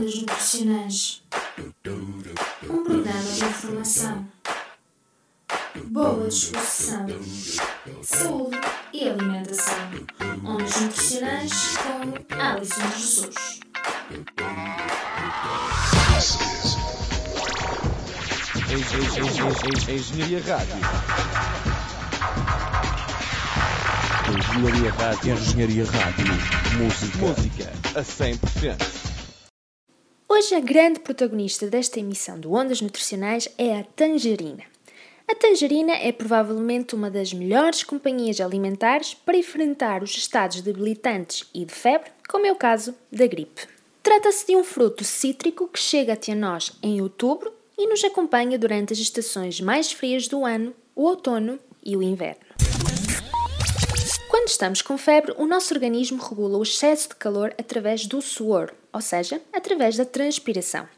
Ondas 0.00 0.14
Nutricionais 0.14 1.22
Um 2.64 2.84
programa 2.84 3.22
de 3.22 3.44
informação, 3.44 4.26
boa 5.88 6.26
disposição, 6.26 7.06
saúde 8.02 8.58
e 8.94 9.10
alimentação. 9.10 9.76
Ondas 10.42 10.80
Nutricionais 10.80 11.52
com 11.76 12.34
Alison 12.42 12.90
Jesus. 12.96 13.60
Engenharia 19.86 20.40
Rádio. 20.46 20.76
Engenharia 24.38 24.92
Rádio. 24.94 25.34
Engenharia 25.34 25.84
Rádio. 25.84 26.26
Música. 26.78 27.18
Música 27.18 27.72
a 27.94 28.02
100%. 28.02 29.09
Hoje 30.32 30.54
a 30.54 30.60
grande 30.60 31.00
protagonista 31.00 31.66
desta 31.66 31.98
emissão 31.98 32.38
do 32.38 32.52
Ondas 32.52 32.80
Nutricionais 32.80 33.48
é 33.58 33.76
a 33.76 33.82
tangerina. 33.82 34.62
A 35.26 35.34
tangerina 35.34 35.92
é 35.94 36.12
provavelmente 36.12 36.94
uma 36.94 37.10
das 37.10 37.32
melhores 37.32 37.82
companhias 37.82 38.40
alimentares 38.40 39.12
para 39.12 39.36
enfrentar 39.36 40.04
os 40.04 40.16
estados 40.16 40.60
debilitantes 40.60 41.50
e 41.52 41.64
de 41.64 41.74
febre, 41.74 42.12
como 42.28 42.46
é 42.46 42.52
o 42.52 42.54
caso 42.54 42.94
da 43.10 43.26
gripe. 43.26 43.62
Trata-se 44.04 44.46
de 44.46 44.54
um 44.54 44.62
fruto 44.62 45.02
cítrico 45.02 45.66
que 45.66 45.80
chega 45.80 46.12
até 46.12 46.32
nós 46.32 46.78
em 46.80 47.02
outubro 47.02 47.52
e 47.76 47.88
nos 47.88 48.04
acompanha 48.04 48.56
durante 48.56 48.92
as 48.92 49.00
estações 49.00 49.60
mais 49.60 49.90
frias 49.90 50.28
do 50.28 50.46
ano, 50.46 50.72
o 50.94 51.06
outono 51.06 51.58
e 51.84 51.96
o 51.96 52.02
inverno. 52.04 52.49
Quando 54.30 54.46
estamos 54.46 54.80
com 54.80 54.96
febre, 54.96 55.34
o 55.38 55.44
nosso 55.44 55.74
organismo 55.74 56.22
regula 56.22 56.56
o 56.56 56.62
excesso 56.62 57.08
de 57.08 57.16
calor 57.16 57.52
através 57.58 58.06
do 58.06 58.22
suor, 58.22 58.72
ou 58.92 59.00
seja, 59.00 59.42
através 59.52 59.96
da 59.96 60.04
transpiração. 60.04 60.88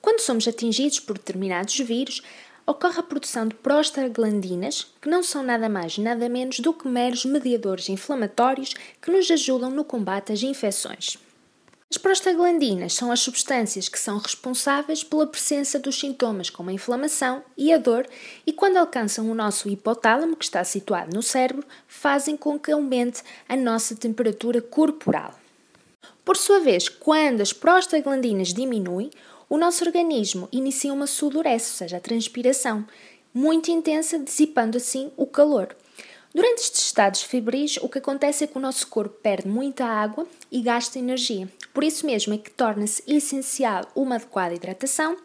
Quando 0.00 0.20
somos 0.20 0.48
atingidos 0.48 0.98
por 0.98 1.18
determinados 1.18 1.78
vírus, 1.78 2.22
ocorre 2.66 3.00
a 3.00 3.02
produção 3.02 3.46
de 3.46 3.54
prostaglandinas, 3.56 4.94
que 4.98 5.10
não 5.10 5.22
são 5.22 5.42
nada 5.42 5.68
mais 5.68 5.98
nada 5.98 6.26
menos 6.26 6.60
do 6.60 6.72
que 6.72 6.88
meros 6.88 7.26
mediadores 7.26 7.90
inflamatórios 7.90 8.72
que 9.02 9.10
nos 9.10 9.30
ajudam 9.30 9.70
no 9.70 9.84
combate 9.84 10.32
às 10.32 10.42
infecções. 10.42 11.18
As 11.92 11.98
prostaglandinas 11.98 12.94
são 12.94 13.10
as 13.10 13.18
substâncias 13.18 13.88
que 13.88 13.98
são 13.98 14.18
responsáveis 14.18 15.02
pela 15.02 15.26
presença 15.26 15.76
dos 15.76 15.98
sintomas 15.98 16.48
como 16.48 16.70
a 16.70 16.72
inflamação 16.72 17.42
e 17.56 17.72
a 17.72 17.78
dor 17.78 18.06
e 18.46 18.52
quando 18.52 18.76
alcançam 18.76 19.28
o 19.28 19.34
nosso 19.34 19.68
hipotálamo, 19.68 20.36
que 20.36 20.44
está 20.44 20.62
situado 20.62 21.12
no 21.12 21.20
cérebro, 21.20 21.66
fazem 21.88 22.36
com 22.36 22.56
que 22.60 22.70
aumente 22.70 23.24
a 23.48 23.56
nossa 23.56 23.96
temperatura 23.96 24.62
corporal. 24.62 25.34
Por 26.24 26.36
sua 26.36 26.60
vez, 26.60 26.88
quando 26.88 27.40
as 27.40 27.52
prostaglandinas 27.52 28.54
diminuem, 28.54 29.10
o 29.48 29.58
nosso 29.58 29.84
organismo 29.84 30.48
inicia 30.52 30.92
uma 30.92 31.08
sudorese, 31.08 31.72
ou 31.72 31.76
seja, 31.76 31.96
a 31.96 32.00
transpiração, 32.00 32.86
muito 33.34 33.68
intensa, 33.68 34.16
dissipando 34.16 34.76
assim 34.76 35.10
o 35.16 35.26
calor. 35.26 35.74
Durante 36.32 36.60
estes 36.60 36.84
estados 36.84 37.22
febris, 37.22 37.76
o 37.78 37.88
que 37.88 37.98
acontece 37.98 38.44
é 38.44 38.46
que 38.46 38.56
o 38.56 38.60
nosso 38.60 38.86
corpo 38.86 39.16
perde 39.20 39.48
muita 39.48 39.84
água 39.84 40.28
e 40.50 40.62
gasta 40.62 40.98
energia. 40.98 41.48
Por 41.74 41.82
isso 41.82 42.06
mesmo 42.06 42.32
é 42.32 42.38
que 42.38 42.52
torna-se 42.52 43.02
essencial 43.04 43.90
uma 43.96 44.14
adequada 44.14 44.54
hidratação, 44.54 45.16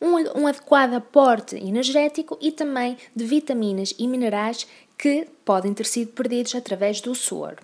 um, 0.00 0.40
um 0.40 0.46
adequado 0.48 0.94
aporte 0.94 1.54
energético 1.54 2.36
e 2.40 2.50
também 2.50 2.98
de 3.14 3.24
vitaminas 3.24 3.94
e 3.96 4.08
minerais 4.08 4.66
que 4.98 5.28
podem 5.44 5.72
ter 5.72 5.86
sido 5.86 6.10
perdidos 6.10 6.56
através 6.56 7.00
do 7.00 7.14
suor. 7.14 7.56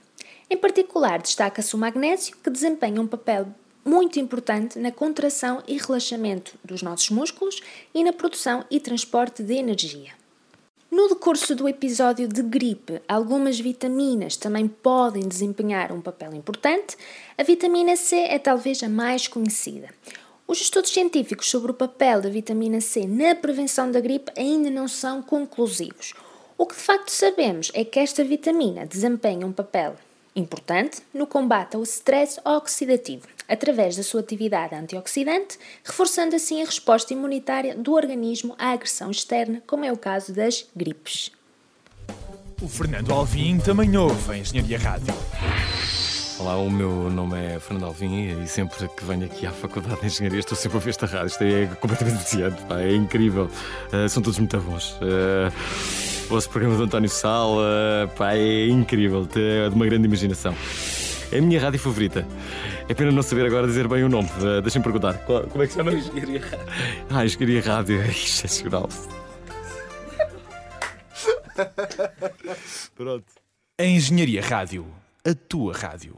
Em 0.49 0.57
particular, 0.57 1.21
destaca-se 1.21 1.75
o 1.75 1.79
magnésio, 1.79 2.37
que 2.43 2.49
desempenha 2.49 3.01
um 3.01 3.09
papel 3.09 3.49
muito 3.85 4.21
importante 4.21 4.79
na 4.79 4.93
contração 4.93 5.65
e 5.67 5.77
relaxamento 5.79 6.57
dos 6.65 6.81
nossos 6.81 7.11
músculos 7.11 7.61
e 7.93 8.05
na 8.05 8.13
produção 8.13 8.65
e 8.71 8.79
transporte 8.79 9.43
de 9.43 9.55
energia. 9.55 10.13
No 10.91 11.07
decurso 11.07 11.55
do 11.55 11.69
episódio 11.69 12.27
de 12.27 12.43
gripe, 12.43 13.03
algumas 13.07 13.61
vitaminas 13.61 14.39
também 14.39 14.67
podem 14.67 15.29
desempenhar 15.29 15.93
um 15.93 16.01
papel 16.01 16.33
importante. 16.35 16.97
A 17.37 17.43
vitamina 17.43 17.95
C 17.95 18.17
é 18.17 18.39
talvez 18.39 18.83
a 18.83 18.89
mais 18.89 19.29
conhecida. 19.29 19.91
Os 20.47 20.63
estudos 20.63 20.91
científicos 20.91 21.51
sobre 21.51 21.71
o 21.71 21.75
papel 21.75 22.23
da 22.23 22.31
vitamina 22.31 22.81
C 22.81 23.07
na 23.07 23.35
prevenção 23.35 23.91
da 23.91 24.01
gripe 24.01 24.33
ainda 24.35 24.71
não 24.71 24.89
são 24.89 25.21
conclusivos. 25.21 26.15
O 26.57 26.65
que 26.65 26.75
de 26.75 26.81
facto 26.81 27.11
sabemos 27.11 27.71
é 27.75 27.85
que 27.85 28.01
esta 28.01 28.25
vitamina 28.25 28.87
desempenha 28.87 29.47
um 29.47 29.53
papel 29.53 29.95
importante 30.35 31.03
no 31.13 31.27
combate 31.27 31.77
ao 31.77 31.83
stress 31.83 32.41
oxidativo, 32.47 33.29
através 33.49 33.97
da 33.97 34.03
sua 34.03 34.21
atividade 34.21 34.75
antioxidante, 34.75 35.59
reforçando 35.83 36.37
assim 36.37 36.63
a 36.63 36.67
resposta 36.67 37.13
imunitária 37.13 37.75
do 37.75 37.95
organismo 37.95 38.55
à 38.59 38.73
agressão 38.73 39.11
externa, 39.11 39.63
como 39.67 39.85
é 39.85 39.93
o 39.93 39.97
caso 39.97 40.33
das 40.33 40.67
gripes. 40.77 41.33
O 42.61 42.69
Fernando 42.69 43.13
Alvim 43.13 43.59
também 43.59 43.97
ouve 43.97 44.33
a 44.33 44.37
Engenharia 44.37 44.79
Rádio. 44.79 45.15
Olá, 46.41 46.57
o 46.57 46.71
meu 46.71 47.11
nome 47.11 47.37
é 47.37 47.59
Fernando 47.59 47.87
Alvim 47.87 48.43
e 48.43 48.47
sempre 48.47 48.89
que 48.89 49.05
venho 49.05 49.25
aqui 49.25 49.45
à 49.45 49.51
Faculdade 49.51 50.01
de 50.01 50.07
Engenharia 50.07 50.39
estou 50.39 50.57
sempre 50.57 50.79
a 50.79 50.81
ver 50.81 50.91
esta 50.91 51.07
rádio. 51.07 51.27
Isto 51.27 51.43
é 51.43 51.67
completamente 51.81 52.19
viciante, 52.19 52.63
pá, 52.63 52.81
é 52.81 52.95
incrível. 52.95 53.51
Uh, 53.93 54.09
são 54.09 54.23
todos 54.23 54.39
muito 54.39 54.57
bons. 54.61 54.93
Uh, 54.93 55.53
o 56.27 56.29
vosso 56.29 56.49
programa 56.49 56.77
do 56.77 56.85
António 56.85 57.09
Sala, 57.09 58.13
pá, 58.17 58.35
é 58.35 58.69
incrível, 58.69 59.27
é 59.35 59.69
de 59.69 59.75
uma 59.75 59.85
grande 59.87 60.07
imaginação. 60.07 60.55
É 61.33 61.39
a 61.39 61.43
minha 61.43 61.61
rádio 61.61 61.81
favorita. 61.81 62.25
É 62.89 62.95
pena 62.95 63.13
não 63.13 63.23
saber 63.23 63.45
agora 63.45 63.67
dizer 63.67 63.87
bem 63.87 64.03
o 64.03 64.09
nome. 64.09 64.29
Uh, 64.41 64.63
Deixem-me 64.63 64.83
perguntar. 64.83 65.19
Qual, 65.25 65.43
como 65.45 65.63
é 65.63 65.67
que 65.67 65.73
se 65.73 65.79
chama? 65.79 65.93
Engenharia 65.93 66.41
Rádio. 66.41 66.67
Ah, 67.11 67.25
Engenharia 67.25 67.63
Rádio. 67.63 68.01
É 68.01 68.09
excepcional. 68.09 68.89
Pronto. 72.97 73.27
A 73.79 73.85
Engenharia 73.85 74.41
Rádio. 74.41 74.87
A 75.27 75.35
tua 75.35 75.75
rádio. 75.75 76.17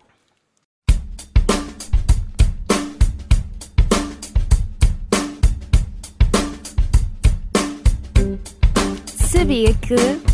Sabia 9.06 9.74
que. 9.74 10.29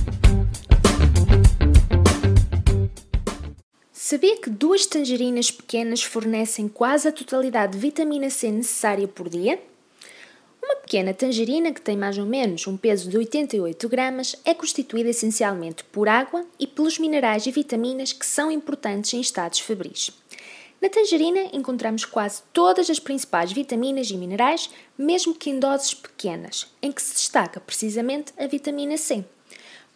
Sabia 4.08 4.36
que 4.36 4.48
duas 4.48 4.86
tangerinas 4.86 5.50
pequenas 5.50 6.00
fornecem 6.00 6.68
quase 6.68 7.08
a 7.08 7.12
totalidade 7.12 7.72
de 7.72 7.78
vitamina 7.80 8.30
C 8.30 8.52
necessária 8.52 9.08
por 9.08 9.28
dia? 9.28 9.60
Uma 10.62 10.76
pequena 10.76 11.12
tangerina, 11.12 11.72
que 11.72 11.80
tem 11.80 11.96
mais 11.96 12.16
ou 12.16 12.24
menos 12.24 12.68
um 12.68 12.76
peso 12.76 13.10
de 13.10 13.18
88 13.18 13.88
gramas, 13.88 14.36
é 14.44 14.54
constituída 14.54 15.10
essencialmente 15.10 15.82
por 15.82 16.08
água 16.08 16.46
e 16.56 16.68
pelos 16.68 17.00
minerais 17.00 17.46
e 17.46 17.50
vitaminas 17.50 18.12
que 18.12 18.24
são 18.24 18.48
importantes 18.48 19.12
em 19.12 19.20
estados 19.20 19.58
febris. 19.58 20.12
Na 20.80 20.88
tangerina 20.88 21.50
encontramos 21.52 22.04
quase 22.04 22.44
todas 22.52 22.88
as 22.88 23.00
principais 23.00 23.50
vitaminas 23.50 24.08
e 24.08 24.16
minerais, 24.16 24.70
mesmo 24.96 25.34
que 25.34 25.50
em 25.50 25.58
doses 25.58 25.94
pequenas, 25.94 26.72
em 26.80 26.92
que 26.92 27.02
se 27.02 27.12
destaca 27.12 27.58
precisamente 27.58 28.32
a 28.38 28.46
vitamina 28.46 28.96
C. 28.96 29.24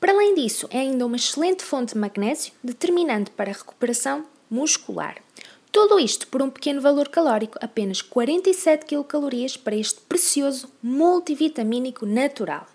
Para 0.00 0.12
além 0.12 0.34
disso, 0.34 0.66
é 0.70 0.78
ainda 0.78 1.04
uma 1.04 1.16
excelente 1.16 1.62
fonte 1.62 1.92
de 1.92 1.98
magnésio, 2.00 2.54
determinante 2.64 3.30
para 3.32 3.50
a 3.50 3.54
recuperação 3.54 4.24
muscular. 4.50 5.18
Tudo 5.70 6.00
isto 6.00 6.26
por 6.28 6.40
um 6.40 6.48
pequeno 6.48 6.80
valor 6.80 7.08
calórico, 7.08 7.58
apenas 7.60 8.00
47 8.00 8.86
kcal 8.86 9.28
para 9.62 9.76
este 9.76 10.00
precioso 10.00 10.70
multivitamínico 10.82 12.06
natural. 12.06 12.66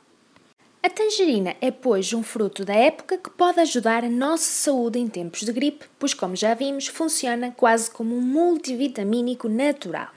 A 0.83 0.89
tangerina 0.89 1.55
é, 1.59 1.71
pois, 1.71 2.13
um 2.13 2.21
fruto 2.21 2.63
da 2.63 2.75
época 2.75 3.17
que 3.17 3.31
pode 3.31 3.59
ajudar 3.59 4.03
a 4.05 4.09
nossa 4.09 4.43
saúde 4.43 4.99
em 4.99 5.07
tempos 5.07 5.41
de 5.41 5.51
gripe, 5.51 5.85
pois, 5.97 6.13
como 6.13 6.35
já 6.35 6.53
vimos, 6.53 6.85
funciona 6.85 7.51
quase 7.51 7.89
como 7.89 8.15
um 8.15 8.21
multivitamínico 8.21 9.49
natural. 9.49 10.09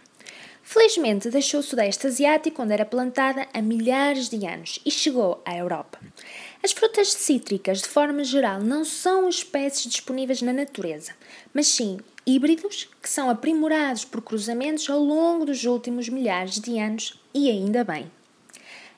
Felizmente, 0.63 1.31
deixou 1.31 1.61
o 1.61 1.63
Sudeste 1.63 2.07
Asiático, 2.07 2.63
onde 2.63 2.75
era 2.75 2.85
plantada 2.85 3.49
há 3.55 3.63
milhares 3.63 4.29
de 4.29 4.45
anos, 4.45 4.79
e 4.85 4.91
chegou 4.91 5.41
à 5.43 5.57
Europa. 5.57 5.99
As 6.63 6.73
frutas 6.73 7.13
cítricas, 7.13 7.83
de 7.83 7.89
forma 7.89 8.25
geral, 8.25 8.61
não 8.61 8.85
são 8.85 9.29
espécies 9.29 9.91
disponíveis 9.91 10.43
na 10.43 10.53
natureza, 10.53 11.13
mas 11.55 11.69
sim 11.69 11.99
híbridos 12.27 12.89
que 13.01 13.09
são 13.09 13.31
aprimorados 13.31 14.05
por 14.05 14.21
cruzamentos 14.21 14.91
ao 14.91 14.99
longo 14.99 15.47
dos 15.47 15.65
últimos 15.65 16.09
milhares 16.09 16.61
de 16.61 16.79
anos, 16.79 17.19
e 17.33 17.49
ainda 17.49 17.85
bem. 17.85 18.11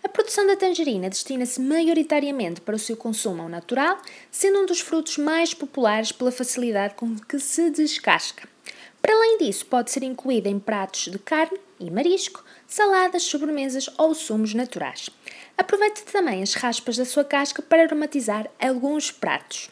A 0.03 0.09
produção 0.09 0.47
da 0.47 0.57
tangerina 0.57 1.11
destina-se 1.11 1.61
maioritariamente 1.61 2.63
para 2.63 2.75
o 2.75 2.79
seu 2.79 2.97
consumo 2.97 3.43
ao 3.43 3.49
natural, 3.49 4.01
sendo 4.31 4.61
um 4.61 4.67
dos 4.67 4.81
frutos 4.81 5.19
mais 5.19 5.53
populares 5.53 6.11
pela 6.11 6.33
facilidade 6.33 6.95
com 6.95 7.15
que 7.17 7.39
se 7.39 7.69
descasca. 7.69 8.49
Para 9.03 9.15
além 9.15 9.39
disso, 9.39 9.67
pode 9.67 9.91
ser 9.91 10.03
incluída 10.03 10.49
em 10.49 10.59
pratos 10.59 11.11
de 11.13 11.19
carne 11.19 11.59
e 11.79 11.91
marisco, 11.91 12.43
saladas, 12.71 13.25
sobremesas 13.25 13.91
ou 13.99 14.15
sumos 14.15 14.55
naturais. 14.55 15.11
Aproveite 15.59 16.05
também 16.05 16.43
as 16.43 16.55
raspas 16.55 16.97
da 16.97 17.05
sua 17.05 17.25
casca 17.25 17.61
para 17.61 17.83
aromatizar 17.83 18.49
alguns 18.59 19.11
pratos. 19.11 19.69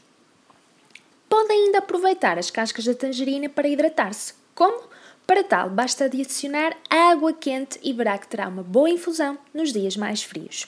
Pode 1.29 1.53
ainda 1.53 1.79
aproveitar 1.79 2.39
as 2.39 2.51
cascas 2.51 2.85
da 2.85 2.95
tangerina 2.95 3.49
para 3.49 3.69
hidratar-se. 3.69 4.35
Como? 4.55 4.89
Para 5.27 5.45
tal, 5.45 5.71
basta 5.71 6.07
adicionar 6.07 6.77
água 6.91 7.33
quente 7.33 7.79
e 7.83 7.93
verá 7.93 8.19
que 8.19 8.27
terá 8.27 8.49
uma 8.49 8.63
boa 8.63 8.91
infusão 8.91 9.39
nos 9.55 9.73
dias 9.73 9.97
mais 9.97 10.23
frios. 10.23 10.67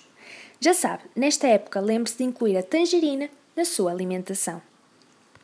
Já 0.60 0.72
sabe, 0.72 1.02
nesta 1.16 1.48
época 1.48 1.80
lembre-se 1.80 2.18
de 2.18 2.24
incluir 2.24 2.56
a 2.56 2.62
tangerina 2.62 3.28
na 3.56 3.64
sua 3.64 3.90
alimentação. 3.90 4.62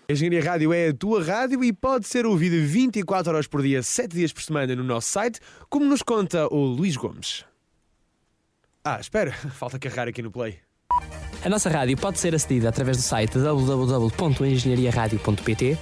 A 0.09 0.13
Engenharia 0.13 0.41
Rádio 0.41 0.73
é 0.73 0.91
a 0.91 0.95
tua 0.95 1.21
rádio 1.21 1.65
e 1.65 1.73
pode 1.73 2.07
ser 2.07 2.27
ouvida 2.27 2.65
24 2.65 3.33
horas 3.33 3.49
por 3.49 3.61
dia, 3.61 3.83
7 3.83 4.15
dias 4.15 4.33
por 4.33 4.41
semana 4.41 4.77
no 4.77 4.85
nosso 4.85 5.09
site, 5.09 5.41
como 5.69 5.85
nos 5.85 6.01
conta 6.01 6.47
o 6.47 6.65
Luís 6.65 6.97
Gomes. 6.97 7.45
Ah, 8.85 9.01
espera, 9.01 9.33
falta 9.51 9.81
carregar 9.81 10.07
aqui 10.07 10.23
no 10.23 10.31
play. 10.31 10.61
A 11.45 11.49
nossa 11.49 11.69
rádio 11.69 11.97
pode 11.97 12.21
ser 12.21 12.37
acedida 12.37 12.69
através 12.69 12.97
do 12.97 13.03
site 13.03 13.37
www.engenhariaradio.pt. 13.37 15.73
Uh, 15.73 15.79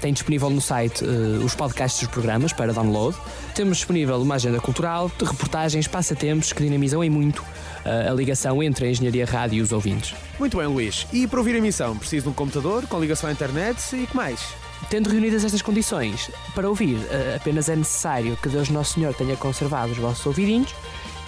tem 0.00 0.12
disponível 0.12 0.48
no 0.48 0.60
site 0.60 1.04
uh, 1.04 1.44
os 1.44 1.56
podcasts 1.56 2.00
dos 2.00 2.10
programas 2.12 2.52
para 2.52 2.72
download. 2.72 3.18
Temos 3.56 3.78
disponível 3.78 4.22
uma 4.22 4.36
agenda 4.36 4.60
cultural, 4.60 5.10
de 5.18 5.24
reportagens, 5.24 5.88
passatempos 5.88 6.52
que 6.52 6.62
dinamizam 6.62 7.02
em 7.02 7.10
muito 7.10 7.44
a 7.84 8.12
ligação 8.12 8.62
entre 8.62 8.86
a 8.86 8.90
Engenharia 8.90 9.24
Rádio 9.24 9.58
e 9.58 9.60
os 9.60 9.72
ouvintes. 9.72 10.14
Muito 10.38 10.56
bem, 10.56 10.66
Luís. 10.66 11.06
E 11.12 11.26
para 11.26 11.38
ouvir 11.38 11.54
a 11.54 11.58
emissão, 11.58 11.96
preciso 11.96 12.24
de 12.24 12.28
um 12.30 12.34
computador 12.34 12.86
com 12.86 13.00
ligação 13.00 13.28
à 13.28 13.32
internet 13.32 13.96
e 13.96 14.06
que 14.06 14.16
mais? 14.16 14.40
Tendo 14.90 15.08
reunidas 15.08 15.44
estas 15.44 15.62
condições, 15.62 16.30
para 16.54 16.68
ouvir 16.68 16.98
apenas 17.36 17.68
é 17.68 17.76
necessário 17.76 18.36
que 18.36 18.48
Deus 18.48 18.68
Nosso 18.68 18.94
Senhor 18.94 19.14
tenha 19.14 19.36
conservado 19.36 19.92
os 19.92 19.98
vossos 19.98 20.26
ouvidinhos 20.26 20.74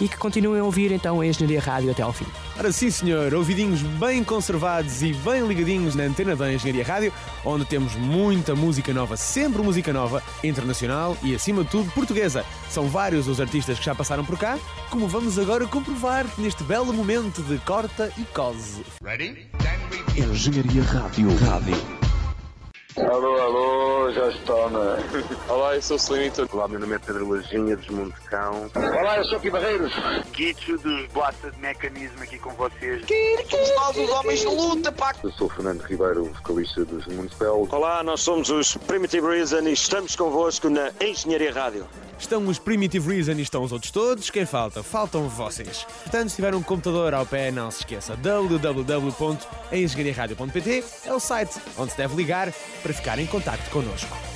e 0.00 0.08
que 0.08 0.16
continuem 0.16 0.60
a 0.60 0.64
ouvir 0.64 0.90
então 0.90 1.20
a 1.20 1.26
Engenharia 1.26 1.60
Rádio 1.60 1.90
até 1.90 2.02
ao 2.02 2.12
fim. 2.12 2.26
Ora 2.56 2.70
sim, 2.70 2.88
senhor, 2.88 3.34
ouvidinhos 3.34 3.82
bem 3.82 4.22
conservados 4.22 5.02
e 5.02 5.12
bem 5.12 5.44
ligadinhos 5.46 5.96
na 5.96 6.04
antena 6.04 6.36
da 6.36 6.52
Engenharia 6.52 6.84
Rádio, 6.84 7.12
onde 7.44 7.64
temos 7.64 7.96
muita 7.96 8.54
música 8.54 8.94
nova, 8.94 9.16
sempre 9.16 9.60
música 9.60 9.92
nova, 9.92 10.22
internacional 10.42 11.16
e 11.20 11.34
acima 11.34 11.64
de 11.64 11.70
tudo 11.70 11.90
portuguesa. 11.90 12.44
São 12.70 12.86
vários 12.88 13.26
os 13.26 13.40
artistas 13.40 13.78
que 13.78 13.84
já 13.84 13.94
passaram 13.94 14.24
por 14.24 14.38
cá, 14.38 14.56
como 14.88 15.08
vamos 15.08 15.36
agora 15.36 15.66
comprovar 15.66 16.26
neste 16.38 16.62
belo 16.62 16.92
momento 16.92 17.42
de 17.42 17.58
corta 17.58 18.12
e 18.16 18.24
cose. 18.26 18.84
Ready? 19.02 19.48
Engenharia 20.16 20.82
Rádio. 20.84 21.36
Rádio. 21.36 21.93
Alô, 22.96 23.40
alô, 23.40 24.12
já 24.12 24.28
está, 24.28 24.70
né? 24.70 25.02
Olá, 25.48 25.74
eu 25.74 25.82
sou 25.82 25.96
o 25.96 25.98
Slimito. 25.98 26.48
Olá, 26.52 26.68
meu 26.68 26.78
nome 26.78 26.94
é 26.94 26.98
Pedro 27.00 27.28
Lajinha, 27.28 27.76
dos 27.76 27.88
Montecão. 27.88 28.70
Olá, 28.72 29.18
eu 29.18 29.24
sou 29.24 29.38
Aqui 29.38 29.50
Barreiros. 29.50 29.92
Guicho 30.32 30.78
dos 30.78 31.08
Blasta 31.08 31.50
de 31.50 31.58
Mecanismo 31.58 32.22
aqui 32.22 32.38
com 32.38 32.50
vocês. 32.50 33.02
Somos 33.50 33.74
nós 33.74 33.96
os 33.96 34.08
homens 34.10 34.38
de 34.40 34.46
luta, 34.46 34.92
pá! 34.92 35.12
Eu 35.24 35.32
sou 35.32 35.48
o 35.48 35.50
Fernando 35.50 35.80
Ribeiro, 35.82 36.26
vocalista 36.34 36.84
dos 36.84 37.04
Municipal. 37.08 37.66
Olá, 37.72 38.04
nós 38.04 38.20
somos 38.20 38.48
os 38.48 38.76
Primitive 38.76 39.26
Reason 39.26 39.62
e 39.62 39.72
estamos 39.72 40.14
convosco 40.14 40.70
na 40.70 40.92
Engenharia 41.00 41.52
Rádio. 41.52 41.88
Estão 42.16 42.46
os 42.46 42.60
Primitive 42.60 43.12
Reason 43.12 43.32
e 43.32 43.42
estão 43.42 43.64
os 43.64 43.72
outros 43.72 43.90
todos. 43.90 44.30
Quem 44.30 44.46
falta? 44.46 44.84
Faltam 44.84 45.28
vocês. 45.28 45.84
Portanto, 46.04 46.28
se 46.28 46.36
tiver 46.36 46.54
um 46.54 46.62
computador 46.62 47.12
ao 47.12 47.26
pé, 47.26 47.50
não 47.50 47.72
se 47.72 47.80
esqueça. 47.80 48.14
www.engenhariaradio.pt 48.16 50.84
é 51.06 51.12
o 51.12 51.18
site 51.18 51.58
onde 51.76 51.90
se 51.90 51.98
deve 51.98 52.14
ligar 52.14 52.54
para 52.84 52.92
ficar 52.92 53.18
em 53.18 53.26
contato 53.26 53.68
connosco. 53.70 54.33